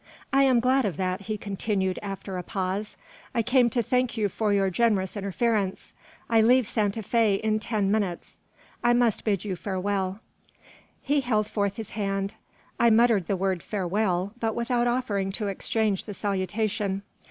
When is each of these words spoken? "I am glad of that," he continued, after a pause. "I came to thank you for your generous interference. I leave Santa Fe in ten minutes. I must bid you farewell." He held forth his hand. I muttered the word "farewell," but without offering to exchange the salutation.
"I 0.33 0.41
am 0.45 0.59
glad 0.61 0.83
of 0.85 0.97
that," 0.97 1.21
he 1.29 1.37
continued, 1.37 1.99
after 2.01 2.35
a 2.35 2.41
pause. 2.41 2.97
"I 3.35 3.43
came 3.43 3.69
to 3.69 3.83
thank 3.83 4.17
you 4.17 4.29
for 4.29 4.51
your 4.51 4.71
generous 4.71 5.15
interference. 5.15 5.93
I 6.27 6.41
leave 6.41 6.65
Santa 6.65 7.03
Fe 7.03 7.35
in 7.35 7.59
ten 7.59 7.91
minutes. 7.91 8.39
I 8.83 8.93
must 8.93 9.23
bid 9.23 9.45
you 9.45 9.55
farewell." 9.55 10.19
He 11.03 11.21
held 11.21 11.45
forth 11.47 11.75
his 11.75 11.91
hand. 11.91 12.33
I 12.79 12.89
muttered 12.89 13.27
the 13.27 13.37
word 13.37 13.61
"farewell," 13.61 14.33
but 14.39 14.55
without 14.55 14.87
offering 14.87 15.31
to 15.33 15.49
exchange 15.49 16.05
the 16.05 16.15
salutation. 16.15 17.03